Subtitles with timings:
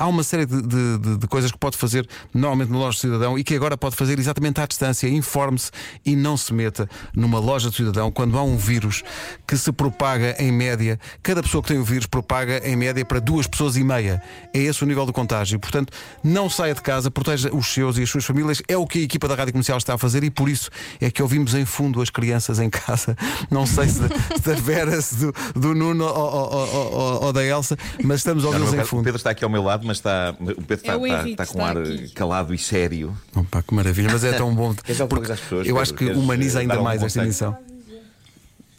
[0.00, 3.38] há uma série de, de, de, coisas que pode fazer normalmente na loja do cidadão
[3.38, 5.06] e que agora pode fazer exatamente à distância.
[5.08, 5.70] Informe-se
[6.04, 9.02] e não se meta numa loja do cidadão quando há um vírus
[9.46, 10.98] que se propaga em média.
[11.22, 14.22] Cada pessoa que tem o vírus propaga em média para duas pessoas e meia.
[14.54, 15.60] É esse o nível do contágio.
[15.60, 15.92] Portanto,
[16.24, 18.62] não saia de casa, proteja os seus e as suas famílias.
[18.66, 21.10] É o que a equipa da Rádio Comercial está a fazer e por isso é
[21.10, 23.14] que ouvimos em fundo as crianças em casa.
[23.50, 27.44] Não sei se da, da Vera, se do, do Nuno ou, ou, ou, ou, da
[27.44, 29.00] Elsa, mas estamos a ouvi-los em fundo.
[29.00, 31.18] O Pedro está aqui ao meu lado, mas está, o Pedro está, É o está,
[31.20, 32.08] Henrique, está com está ar aqui.
[32.14, 33.16] calado e sério.
[33.34, 34.72] Opa, que maravilha, mas é tão bom.
[35.08, 37.56] Porque pessoas, eu acho que Queres, humaniza eh, ainda dar um mais esta emissão.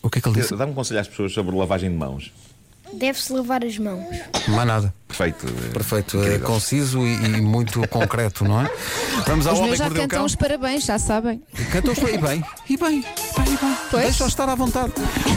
[0.02, 0.56] O que é que ele disse?
[0.56, 2.32] Dá-me um conselho às pessoas sobre lavagem de mãos.
[2.94, 4.04] Deve-se lavar as mãos.
[4.50, 4.94] Não há nada.
[5.08, 5.46] Perfeito.
[5.48, 6.48] eh, Perfeito, é incrível.
[6.48, 8.70] conciso e, e muito concreto, não é?
[9.28, 10.26] Vamos ao Os homem meus que mordeu o cantam cão.
[10.26, 11.42] os parabéns, já sabem.
[11.72, 13.02] Cantam os e bem, e bem, e bem,
[13.46, 13.78] bem.
[14.02, 14.92] Deixa-os estar à vontade.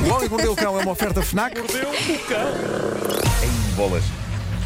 [0.04, 1.58] O homem que mordeu o cão é uma oferta FNAC.
[3.42, 4.02] Em bolas.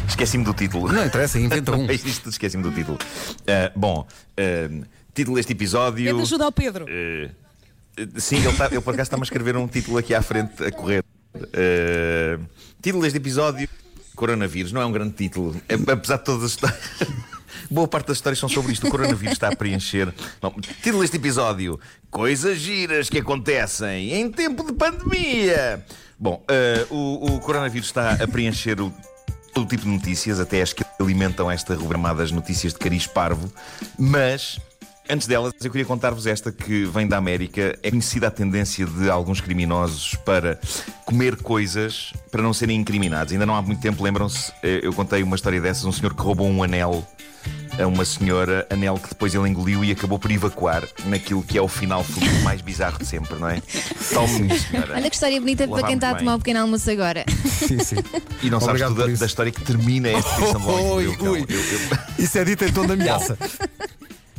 [0.09, 0.91] Esqueci-me do título.
[0.91, 1.85] Não interessa, inventa um.
[1.89, 2.97] É isto, esqueci-me do título.
[3.47, 4.05] Ah, bom,
[4.37, 6.05] ah, título deste episódio.
[6.05, 6.85] Pede ajuda ao Pedro.
[6.89, 7.29] Eh,
[8.17, 10.71] sim, ele, tá, ele por acaso está-me a escrever um título aqui à frente a
[10.71, 11.03] correr.
[12.81, 13.69] Título deste episódio:
[14.15, 14.71] Coronavírus.
[14.71, 16.79] Não é um grande título, É- apesar de todas as histórias.
[17.71, 18.87] Boa parte das histórias são sobre isto.
[18.87, 20.11] O coronavírus está a preencher.
[20.41, 25.85] Bom, título deste episódio: Coisas giras que acontecem em tempo de pandemia.
[26.17, 28.91] Bom, eh, o, o coronavírus está a preencher o
[29.51, 33.51] todo tipo de notícias, até as que alimentam esta rubramadas notícias de cariz parvo,
[33.97, 34.59] mas
[35.09, 37.77] antes delas eu queria contar-vos esta que vem da América.
[37.81, 40.59] É conhecida a tendência de alguns criminosos para
[41.05, 43.33] comer coisas para não serem incriminados.
[43.33, 46.21] Ainda não há muito tempo, lembram-se, eh, eu contei uma história dessas, um senhor que
[46.21, 47.05] roubou um anel
[47.81, 51.61] a uma senhora, anel que depois ele engoliu e acabou por evacuar naquilo que é
[51.61, 53.61] o final feliz mais bizarro de sempre, não é?
[54.13, 54.95] Tome, senhora.
[54.95, 57.23] Olha que história bonita para quem está a tomar um pequeno almoço agora.
[57.45, 57.95] Sim, sim.
[58.43, 61.15] E não sabes Obrigado tudo por da, da história que termina esta edição do Homem
[61.17, 61.45] que Ui.
[61.49, 63.37] Eu- eu- Isso é dito em tom de ameaça.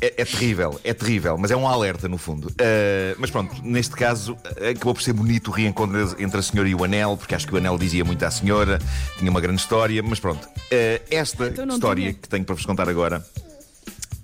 [0.01, 2.47] É, é terrível, é terrível, mas é um alerta no fundo.
[2.49, 4.37] Uh, mas pronto, neste caso
[4.71, 7.55] acabou por ser bonito o reencontro entre a senhora e o anel, porque acho que
[7.55, 8.79] o anel dizia muito à senhora,
[9.19, 10.45] tinha uma grande história, mas pronto.
[10.47, 12.15] Uh, esta Então história tinha.
[12.15, 13.25] que tenho para vos contar agora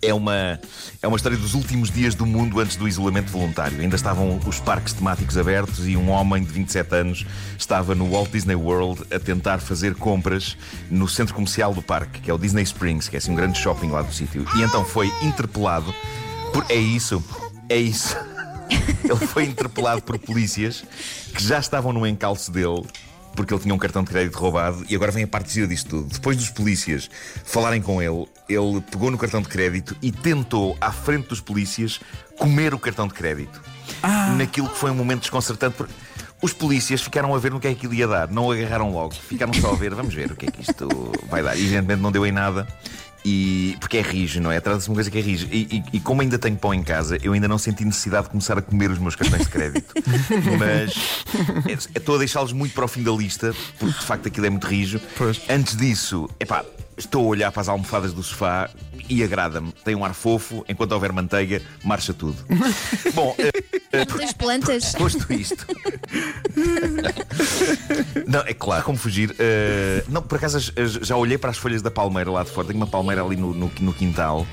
[0.03, 0.61] é uma,
[1.03, 3.81] é uma história dos últimos dias do mundo antes do isolamento voluntário.
[3.81, 7.27] Ainda estavam os parques temáticos abertos e um homem de 27 anos
[7.59, 10.57] estava no Walt Disney World a tentar fazer compras
[10.91, 13.59] no centro comercial do parque, que é o Disney Springs, que é assim um grande
[13.59, 14.45] shopping lá do sítio.
[14.57, 15.95] E então foi interpelado
[16.53, 16.65] por.
[16.69, 17.23] É isso,
[17.69, 18.17] é isso.
[19.05, 20.85] Ele foi interpelado por polícias
[21.35, 22.83] que já estavam no encalço dele
[23.37, 25.91] porque ele tinha um cartão de crédito roubado e agora vem a parte gira disto
[25.91, 26.09] tudo.
[26.13, 27.09] Depois dos polícias
[27.45, 32.01] falarem com ele, ele pegou no cartão de crédito e tentou, à frente dos polícias,
[32.39, 33.61] comer o cartão de crédito.
[34.37, 35.77] Naquilo que foi um momento desconcertante.
[35.77, 35.93] porque
[36.43, 39.15] Os polícias ficaram a ver no que é que aquilo ia dar, não agarraram logo,
[39.15, 40.89] ficaram só a ver, vamos ver o que é que isto
[41.29, 41.57] vai dar.
[41.57, 42.67] E evidentemente não deu em nada.
[43.29, 44.61] E, porque é rijo, não é?
[44.61, 45.49] Trata-se de uma coisa que é rijo.
[45.51, 48.31] E, e- e como ainda tenho pão em casa, eu ainda não senti necessidade de
[48.31, 49.93] começar a comer os meus cartões de crédito.
[50.59, 51.25] Mas
[51.69, 54.51] é- estou a deixá-los muito para o fim da lista, porque de facto aquilo é
[54.51, 55.01] muito rijo.
[55.17, 55.41] Pois.
[55.49, 56.65] Antes disso, epá,
[56.97, 58.69] estou a olhar para as almofadas do sofá
[59.09, 59.73] e agrada-me.
[59.85, 62.37] Tem um ar fofo, enquanto houver manteiga, marcha tudo.
[63.15, 63.37] Bom,
[63.93, 64.93] Não tens plantas?
[64.97, 65.67] Posto isto.
[68.27, 69.35] não, é claro, como fugir.
[69.39, 72.51] eh, não, por acaso as- as- já olhei para as folhas da palmeira lá de
[72.51, 72.67] fora.
[72.67, 74.47] Tenho uma palmeira ali no, no, no quintal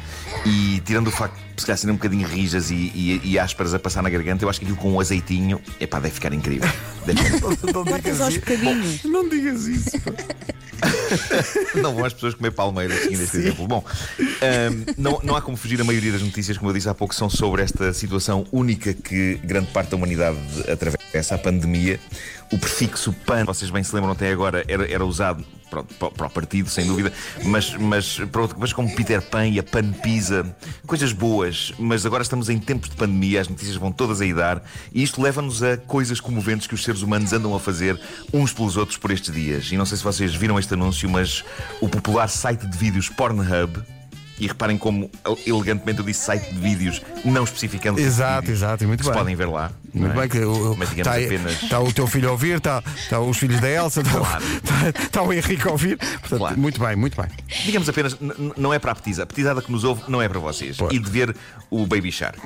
[0.45, 3.73] e tirando o facto de se calhar serem um bocadinho rijas e, e, e ásperas
[3.73, 6.69] a passar na garganta, eu acho que aquilo com um azeitinho, epá, deve ficar incrível.
[7.05, 8.39] Deve ficar- Não digas aos isso.
[8.39, 9.03] bocadinhos.
[9.03, 9.91] Não digas isso.
[11.81, 13.67] Não vão as pessoas comer palmeiras seguindo este exemplo.
[13.67, 13.83] Bom,
[14.19, 17.13] ahm, não, não há como fugir a maioria das notícias, como eu disse há pouco,
[17.13, 20.37] são sobre esta situação única que grande parte da humanidade
[20.69, 21.99] atravessa, a pandemia.
[22.51, 26.27] O prefixo pan, vocês bem se lembram até agora, era, era usado pronto, para, para
[26.27, 27.11] o partido, sem dúvida,
[27.43, 32.05] mas, mas para outra coisa como Peter Pan e a Pan Pisa, coisas boas, mas
[32.05, 34.63] agora estamos em tempos de pandemia, as notícias vão todas a dar
[34.93, 37.99] e isto leva-nos a coisas comoventes que os seres humanos andam a fazer
[38.31, 39.71] uns pelos outros por estes dias.
[39.71, 41.43] E não sei se vocês viram este anúncio, mas
[41.81, 43.92] o popular site de vídeos Pornhub.
[44.39, 45.09] E reparem como
[45.45, 49.19] elegantemente eu disse site de vídeos, não especificando Exato, exato, e muito que se bem.
[49.19, 49.71] podem ver lá.
[49.93, 50.27] Muito não é?
[50.27, 51.63] bem, que o, Mas digamos está, apenas.
[51.63, 54.43] está o teu filho a ouvir, está, está os filhos da Elsa, está, Claro.
[54.43, 55.97] está, está o Henrique a ouvir.
[55.97, 56.59] Portanto, Claro.
[56.59, 57.29] Muito bem, muito bem.
[57.63, 59.23] Digamos apenas, n- n- não é para a petizada.
[59.23, 60.77] A petizada que nos ouve não é para vocês.
[60.91, 61.35] E de ver
[61.69, 62.39] o Baby Shark.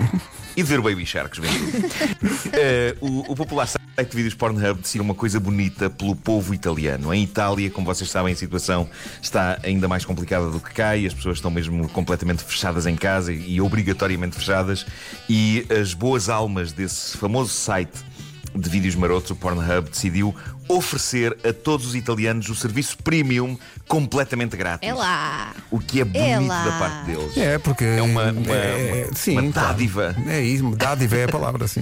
[0.58, 1.88] e de ver o Baby Shark, juventude.
[2.52, 7.12] Eh, o, o popular site de vídeos Pornhub decide uma coisa bonita pelo povo italiano.
[7.12, 8.88] Em Itália, como vocês sabem, a situação
[9.20, 12.96] está ainda mais complicada do que cá e as pessoas estão mesmo completamente fechadas em
[12.96, 14.86] casa e obrigatoriamente fechadas.
[15.28, 17.98] E as boas almas desse famoso site
[18.60, 20.36] de vídeos marotos, o Pornhub decidiu
[20.68, 23.58] oferecer a todos os italianos o serviço premium
[23.88, 24.88] completamente grátis.
[24.88, 25.54] É lá.
[25.72, 27.38] O que é bonito É da parte deles.
[27.38, 27.84] É, porque.
[27.86, 29.68] É uma- uma- é- uma- sim, uma claro.
[29.70, 30.16] dádiva.
[30.28, 31.82] É isso, dádiva é a palavra, sim.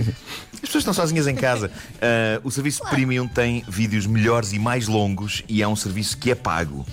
[0.53, 1.71] As pessoas estão sozinhas em casa.
[2.01, 6.29] Ah, o serviço premium tem vídeos melhores e mais longos e é um serviço que
[6.29, 6.85] é pago.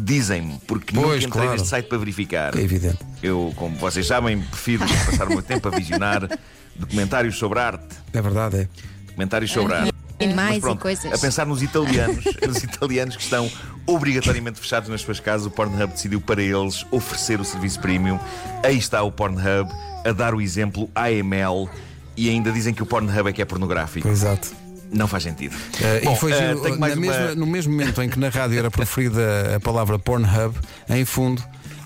[0.00, 1.02] Dizem-me, porque Hum.
[1.02, 1.50] Pois, nunca entrei claro.
[1.52, 2.56] neste site para verificar.
[2.56, 2.98] É evidente.
[3.22, 6.28] Eu, como vocês sabem, prefiro passar o meu tempo a visionar
[6.76, 7.84] documentários sobre arte.
[8.12, 8.68] É verdade, é.
[9.14, 9.92] Documentários sobre arte.
[10.20, 11.12] Animais Mas e pronto, coisas.
[11.12, 13.50] a pensar nos italianos, nos italianos que estão
[13.86, 18.18] obrigatoriamente fechados nas suas casas, o Pornhub decidiu para eles oferecer o serviço premium.
[18.62, 19.70] Aí está o Pornhub
[20.04, 21.68] a dar o exemplo AML
[22.16, 24.06] e ainda dizem que o Pornhub é que é pornográfico.
[24.08, 24.52] Exato.
[24.92, 25.56] Não faz sentido.
[25.82, 28.08] Eh, Bom, e foi eh, giro, tenho mais na uma- mesma- no mesmo momento em
[28.08, 30.54] que na rádio era preferida a palavra Pornhub,
[30.88, 31.42] em fundo,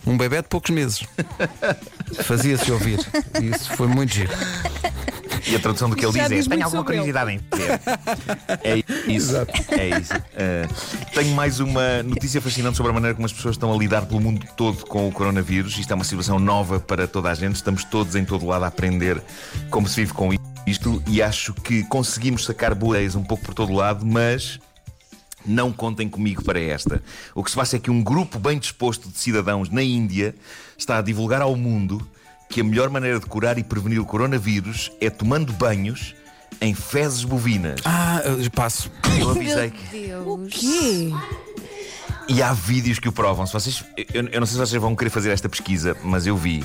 [0.06, 1.02] um bebê de poucos meses.
[2.24, 2.98] Fazia-se ouvir.
[3.42, 4.30] Isso foi muito giro.
[5.50, 7.32] E a tradução do que ele Já diz é: diz Tenho alguma sobre ele." curiosidade
[7.32, 7.80] em ter.
[8.62, 8.76] É
[9.10, 9.34] isso.
[9.70, 10.12] É isso.
[10.36, 10.68] Eh,
[11.14, 14.20] tenho mais uma notícia fascinante sobre a maneira como as pessoas estão a lidar pelo
[14.20, 15.78] mundo todo com o coronavírus.
[15.78, 17.56] Isto é uma situação nova para toda a gente.
[17.56, 19.22] Estamos todos em todo lado a aprender
[19.70, 20.30] como se vive com
[20.66, 24.58] isto e acho que conseguimos sacar boas um pouco por todo lado, mas.
[25.46, 27.02] Não contem comigo para esta.
[27.34, 30.34] O que se passa é que um grupo bem disposto de cidadãos na Índia
[30.76, 32.06] está a divulgar ao mundo
[32.48, 36.14] que a melhor maneira de curar e prevenir o coronavírus é tomando banhos
[36.60, 37.80] em fezes bovinas.
[37.84, 38.90] Ah, eh, passo.
[39.18, 40.08] Eu avisei que.
[40.08, 40.52] Deus.
[40.52, 41.12] Quê?
[42.28, 43.46] E há vídeos que o provam.
[43.46, 46.36] Se vocês, eu, eu não sei se vocês vão querer fazer esta pesquisa, mas eu
[46.36, 46.64] vi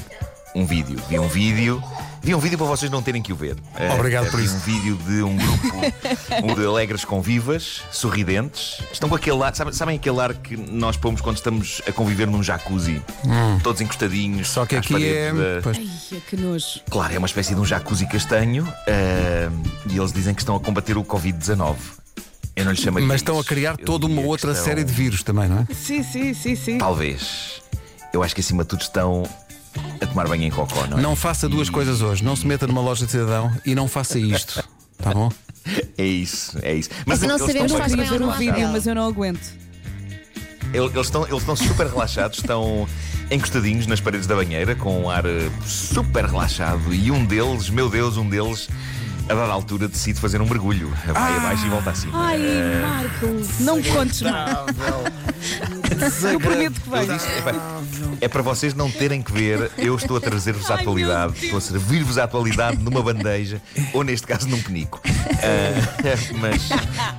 [0.55, 0.99] um vídeo.
[1.09, 1.83] Vi um vídeo.
[2.21, 3.57] Vi um vídeo para vocês não terem que o ver.
[3.75, 4.55] Eh, Obrigado eh, por vi isso.
[4.55, 5.75] um vídeo de um grupo
[6.43, 8.81] um de alegres convivas, sorridentes.
[8.93, 12.27] Estão com aquele ar, sabem, sabem aquele ar que nós pomos quando estamos a conviver
[12.27, 13.01] num jacuzzi?
[13.61, 14.47] Todos encostadinhos.
[14.49, 14.53] Hum.
[14.53, 15.33] Só que aqui é.
[15.33, 16.79] da- pois, Ai, que nojo.
[16.89, 19.49] Claro, é uma espécie de um jacuzzi castanho eh,
[19.89, 21.75] e eles dizem que estão a combater o Covid-19.
[22.55, 24.93] Eu não lhe chamaria mas estão a criar Eu toda uma outra estão- série de
[24.93, 25.73] vírus também, não é?
[25.73, 26.77] Sim, sim, sim, sim.
[26.77, 27.61] Talvez.
[28.13, 29.23] Eu acho que acima de tudo estão
[30.01, 31.01] a tomar banho em cocó, não é?
[31.01, 32.23] Não faça duas coisas hoje.
[32.23, 34.63] Não se meta numa loja de cidadão e não faça isto.
[34.97, 35.29] Tá bom?
[35.97, 36.89] É isso, é isso.
[37.05, 39.53] Mas não eles sabemos estão bem bem ver o não vídeo, mas eu não aguento.
[40.73, 42.85] Eles estão, eles estão super relaxados, estão
[43.31, 46.93] encostadinhos nas paredes da banheira, com um ar eh, super relaxado.
[46.93, 48.67] E um deles, meu Deus, um deles,
[49.29, 50.91] a dada altura, decide fazer um mergulho.
[51.13, 52.11] Vai abaixo e volta acima.
[52.25, 53.27] Ai, Eh, Marco,
[53.61, 54.65] não me contes mal.
[56.31, 57.53] Eu prometo que epá,
[58.21, 61.61] é para vocês não terem que ver, eu estou a trazer-vos a atualidade, estou a
[61.61, 63.61] servir-vos a atualidade numa bandeja,
[63.93, 65.01] ou neste caso num penico.
[65.45, 65.99] Ah,
[66.39, 66.69] mas,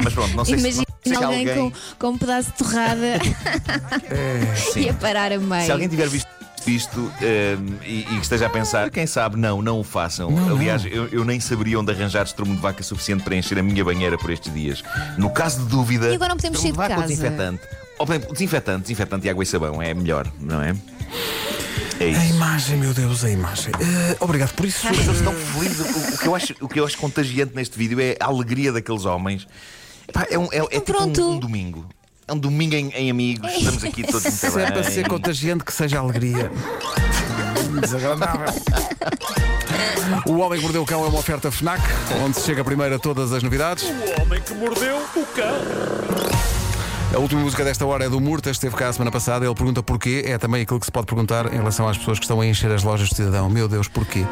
[0.03, 1.71] mas pronto, não sei se, Imagina não se alguém, alguém.
[1.71, 3.19] com, com um pedaço de torrada
[4.73, 4.81] sim.
[4.83, 5.65] e a parar a meio.
[5.67, 6.27] Se alguém tiver visto
[6.67, 10.31] isto eh, e, e que esteja a pensar, quem sabe, não, não o façam.
[10.51, 13.85] Aliás, Eu, eu nem saberia onde arranjar estrumo de vaca suficiente para encher a minha
[13.85, 14.83] banheira por estes dias.
[15.19, 17.09] No caso de dúvida, E agora não podemos sair de vaca ou casa?
[17.09, 17.63] desinfetante.
[17.99, 20.75] Ou, por exemplo, desinfetante, desinfetante e água e sabão é melhor, não é?
[22.01, 22.35] É A isso.
[22.35, 23.73] imagem, meu Deus, a imagem.
[23.81, 24.81] Eh, obrigado por isso.
[24.85, 25.79] Mas eles estão felizes.
[25.81, 28.73] O, o que eu acho, o que eu acho contagiante neste vídeo é a alegria
[28.73, 29.47] daqueles homens.
[30.09, 31.23] Epá, é um, é, é tipo pronto.
[31.23, 31.87] um, um domingo.
[32.27, 33.49] É um domingo em, em amigos.
[33.53, 36.51] Estamos aqui todos muito Se é para ser contagiante, que seja alegria.
[37.81, 38.47] Desagradável.
[40.27, 41.83] O Homem que Mordeu o Cão é uma oferta FNAC,
[42.25, 43.85] onde se chega primeiro a todas as novidades.
[43.85, 46.54] O homem que mordeu o cão.
[47.15, 49.45] A última música desta hora é do Murta, esteve cá a semana passada.
[49.45, 50.25] Ele pergunta porquê.
[50.27, 52.73] É também aquilo que se pode perguntar em relação às pessoas que estão a encher
[52.73, 53.49] as lojas de cidadão.
[53.49, 54.27] Meu Deus, porquê?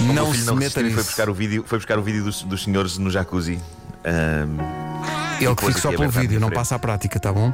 [0.00, 0.96] Não se não meta e foi nisso.
[1.04, 3.60] buscar o vídeo, foi buscar o vídeo dos, dos senhores no jacuzzi.
[4.04, 4.56] Ahm,
[5.40, 7.52] Ele que fica só é pelo vídeo, não passa à prática, tá bom?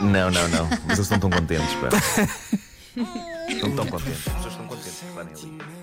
[0.00, 0.68] não, não, não.
[0.86, 1.88] Mas eles estão tão contentes, pá.
[3.48, 4.28] estão tão contentes.
[4.28, 5.02] As pessoas estão contentes.
[5.18, 5.77] Ali.